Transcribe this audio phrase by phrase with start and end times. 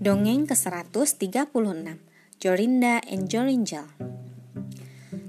[0.00, 1.28] Dongeng ke-136
[2.40, 3.84] Jorinda and Joringel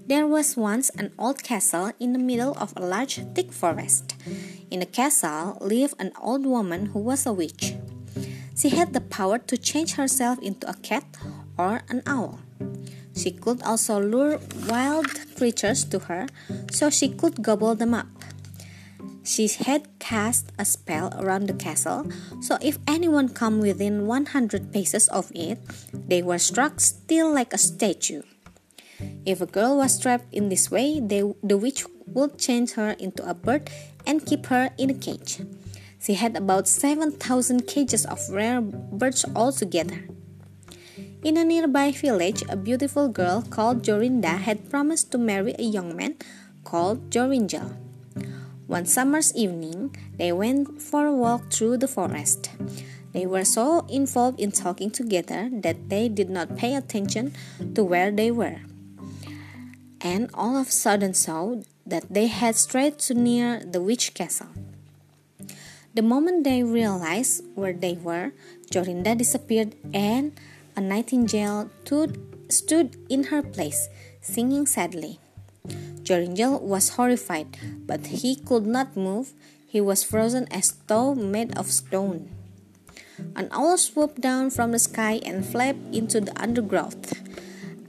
[0.07, 4.15] There was once an old castle in the middle of a large thick forest.
[4.71, 7.75] In the castle lived an old woman who was a witch.
[8.55, 11.03] She had the power to change herself into a cat
[11.59, 12.39] or an owl.
[13.11, 14.39] She could also lure
[14.71, 16.31] wild creatures to her
[16.71, 18.07] so she could gobble them up.
[19.23, 22.09] She had cast a spell around the castle,
[22.41, 25.61] so if anyone come within 100 paces of it,
[25.93, 28.23] they were struck still like a statue.
[29.25, 33.21] If a girl was trapped in this way, they, the witch would change her into
[33.27, 33.69] a bird
[34.05, 35.41] and keep her in a cage.
[36.01, 40.09] She had about 7,000 cages of rare birds altogether.
[41.23, 45.95] In a nearby village, a beautiful girl called Jorinda had promised to marry a young
[45.95, 46.15] man
[46.63, 47.77] called Joringel.
[48.67, 52.49] One summer's evening, they went for a walk through the forest.
[53.11, 57.33] They were so involved in talking together that they did not pay attention
[57.75, 58.61] to where they were.
[59.99, 64.47] And all of a sudden saw that they had strayed near the witch castle.
[65.93, 68.31] The moment they realized where they were,
[68.71, 70.31] Jorinda disappeared and
[70.75, 71.69] a nightingale
[72.47, 73.89] stood in her place,
[74.21, 75.19] singing sadly.
[76.03, 79.33] Joringel was horrified, but he could not move.
[79.67, 82.29] He was frozen as though made of stone.
[83.35, 87.13] An owl swooped down from the sky and flapped into the undergrowth.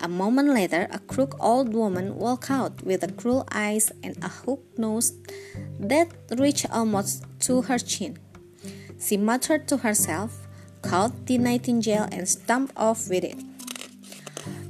[0.01, 4.79] A moment later, a crooked old woman walked out with cruel eyes and a hooked
[4.79, 5.15] nose
[5.79, 8.19] that reached almost to her chin.
[9.01, 10.47] She muttered to herself,
[10.83, 13.39] caught the nightingale, and stumped off with it.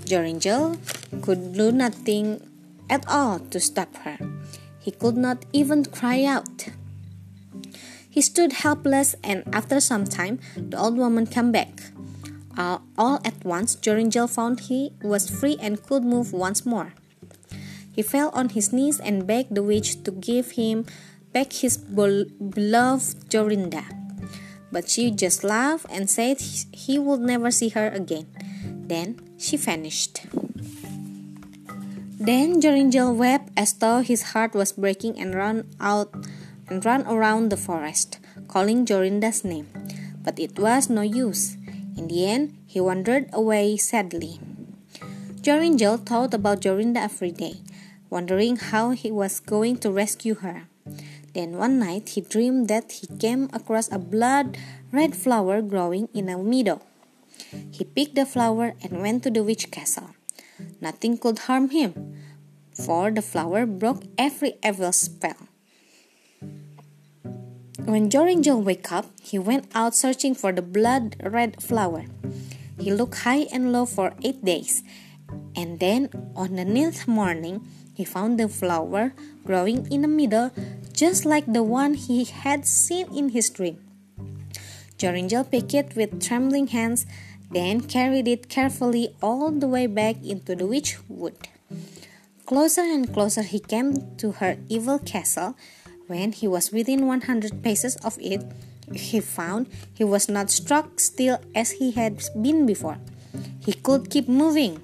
[0.05, 0.77] Joringel
[1.23, 2.52] could do nothing
[2.93, 4.21] at all to stop her.
[4.79, 6.69] He could not even cry out.
[8.11, 11.89] He stood helpless, and after some time, the old woman came back.
[12.53, 16.93] Uh, all at once, Joringel found he was free and could move once more.
[17.97, 20.85] He fell on his knees and begged the witch to give him
[21.33, 23.89] back his beloved Jorinda.
[24.71, 28.29] But she just laughed and said he would never see her again.
[28.65, 30.29] Then she vanished.
[32.23, 36.15] Then Joringel wept as though his heart was breaking and ran out
[36.71, 39.67] and ran around the forest, calling Jorinda's name.
[40.23, 41.59] But it was no use.
[41.99, 44.39] In the end, he wandered away sadly.
[45.43, 47.59] Joringel thought about Jorinda every day,
[48.09, 50.71] wondering how he was going to rescue her.
[51.35, 54.57] Then one night he dreamed that he came across a blood
[54.93, 56.87] red flower growing in a meadow.
[57.75, 60.15] He picked the flower and went to the witch castle.
[60.81, 62.17] Nothing could harm him,
[62.75, 65.49] for the flower broke every evil spell.
[67.85, 72.07] When Joringel woke up, he went out searching for the blood red flower.
[72.79, 74.83] He looked high and low for eight days,
[75.57, 79.13] and then on the ninth morning, he found the flower
[79.45, 80.51] growing in the middle,
[80.93, 83.79] just like the one he had seen in his dream.
[84.97, 87.07] Joringel picked it with trembling hands
[87.53, 91.37] then carried it carefully all the way back into the witch wood.
[92.47, 95.57] Closer and closer he came to her evil castle.
[96.07, 98.43] When he was within 100 paces of it,
[98.93, 102.99] he found he was not struck still as he had been before.
[103.61, 104.83] He could keep moving.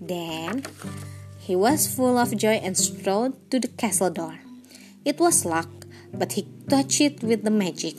[0.00, 0.62] Then
[1.38, 4.38] he was full of joy and strode to the castle door.
[5.04, 7.96] It was locked, but he touched it with the magic.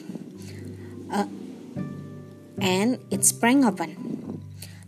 [1.11, 1.25] Uh,
[2.59, 4.43] and it sprang open.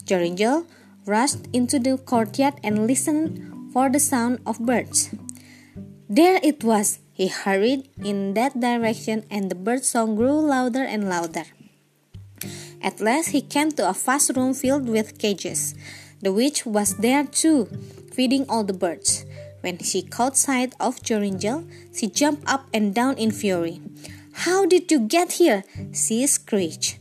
[0.05, 0.65] Joringel
[1.05, 5.09] rushed into the courtyard and listened for the sound of birds.
[6.09, 6.99] There it was.
[7.13, 11.45] He hurried in that direction, and the bird song grew louder and louder.
[12.81, 15.75] At last, he came to a vast room filled with cages.
[16.21, 17.65] The witch was there too,
[18.13, 19.25] feeding all the birds.
[19.61, 23.81] When she caught sight of Joringel, she jumped up and down in fury.
[24.47, 25.63] How did you get here?
[25.93, 26.98] she screeched.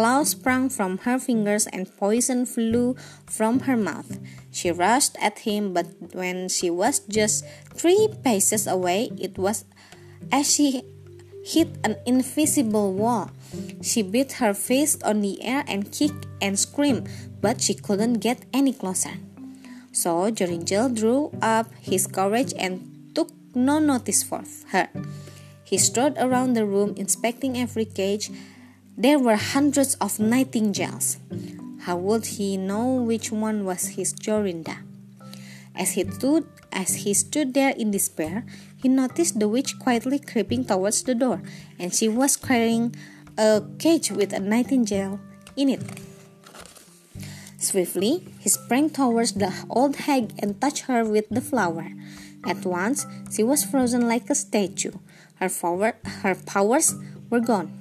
[0.00, 2.96] Claws sprang from her fingers and poison flew
[3.28, 4.16] from her mouth.
[4.50, 7.44] She rushed at him, but when she was just
[7.76, 9.66] three paces away, it was
[10.32, 10.80] as she
[11.44, 13.28] hit an invisible wall.
[13.82, 17.04] She beat her fist on the air and kicked and screamed,
[17.44, 19.20] but she couldn't get any closer.
[19.92, 24.88] So Joringel drew up his courage and took no notice of her.
[25.62, 28.30] He strode around the room, inspecting every cage
[28.96, 31.18] there were hundreds of nightingales.
[31.82, 34.78] How would he know which one was his Jorinda?
[35.74, 38.44] As he stood, as he stood there in despair,
[38.76, 41.40] he noticed the witch quietly creeping towards the door,
[41.78, 42.94] and she was carrying
[43.38, 45.20] a cage with a nightingale
[45.56, 45.82] in it.
[47.58, 51.88] Swiftly, he sprang towards the old hag and touched her with the flower.
[52.44, 54.92] At once, she was frozen like a statue.
[55.36, 55.94] Her, forward,
[56.24, 56.94] her powers
[57.28, 57.79] were gone.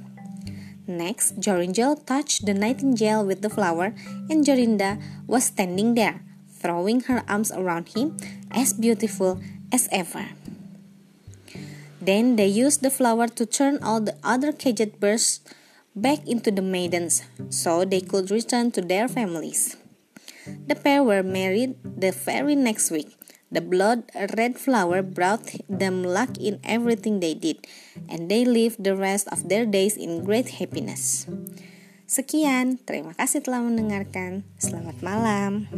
[0.89, 3.93] Next, Joringel touched the nightingale with the flower,
[4.25, 4.97] and Jorinda
[5.27, 8.17] was standing there, throwing her arms around him,
[8.49, 9.37] as beautiful
[9.71, 10.33] as ever.
[12.01, 15.41] Then they used the flower to turn all the other caged birds
[15.95, 19.77] back into the maidens so they could return to their families.
[20.65, 23.13] The pair were married the very next week.
[23.49, 27.65] The blood red flower brought them luck in everything they did,
[28.05, 31.25] and they lived the rest of their days in great happiness.
[32.05, 34.45] Sekian, terima kasih telah mendengarkan.
[34.61, 35.69] Selamat malam.